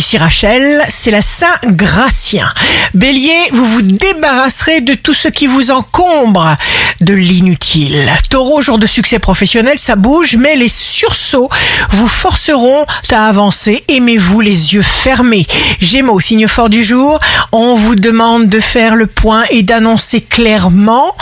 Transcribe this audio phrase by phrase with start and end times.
[0.00, 2.50] ici Rachel, c'est la Saint-Gratien.
[2.94, 6.56] Bélier, vous vous débarrasserez de tout ce qui vous encombre,
[7.02, 8.08] de l'inutile.
[8.30, 11.50] Taureau, jour de succès professionnel, ça bouge, mais les sursauts
[11.90, 13.84] vous forceront à avancer.
[13.88, 15.46] Aimez-vous les yeux fermés?
[15.80, 17.20] Gémeaux, signe fort du jour,
[17.52, 21.14] on vous demande de faire le point et d'annoncer clairement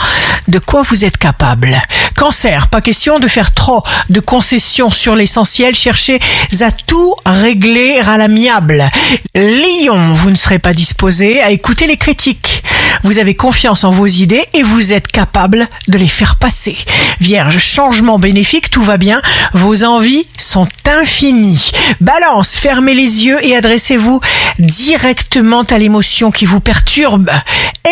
[0.47, 1.75] de quoi vous êtes capable.
[2.19, 6.19] Cancer, pas question de faire trop de concessions sur l'essentiel, cherchez
[6.59, 8.83] à tout régler à l'amiable.
[9.35, 12.61] Lion, vous ne serez pas disposé à écouter les critiques.
[13.03, 16.77] Vous avez confiance en vos idées et vous êtes capable de les faire passer.
[17.21, 19.21] Vierge, changement bénéfique, tout va bien,
[19.53, 21.71] vos envies sont infinies.
[22.01, 24.19] Balance, fermez les yeux et adressez-vous
[24.59, 27.31] directement à l'émotion qui vous perturbe.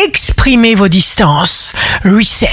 [0.06, 1.72] Exprimez vos distances.
[2.04, 2.50] Reset.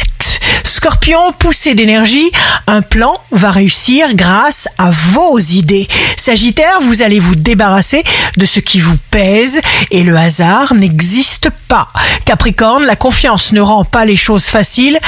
[0.67, 2.31] Scorpion, poussé d'énergie,
[2.67, 5.87] un plan va réussir grâce à vos idées.
[6.17, 8.03] Sagittaire, vous allez vous débarrasser
[8.37, 11.89] de ce qui vous pèse et le hasard n'existe pas.
[12.25, 14.99] Capricorne, la confiance ne rend pas les choses faciles,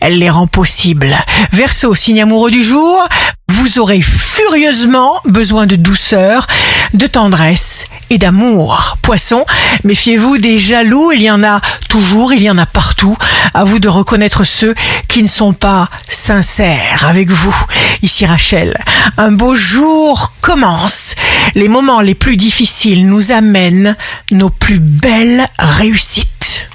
[0.00, 1.14] elle les rend possibles.
[1.52, 3.06] Verseau, signe amoureux du jour,
[3.48, 6.46] vous aurez furieusement besoin de douceur,
[6.94, 8.96] de tendresse et d'amour.
[9.02, 9.44] Poisson,
[9.84, 11.60] méfiez-vous des jaloux, il y en a
[11.92, 13.14] toujours, il y en a partout.
[13.52, 14.74] À vous de reconnaître ceux
[15.08, 17.54] qui ne sont pas sincères avec vous.
[18.00, 18.78] Ici Rachel,
[19.18, 21.14] un beau jour commence.
[21.54, 23.94] Les moments les plus difficiles nous amènent
[24.30, 26.70] nos plus belles réussites.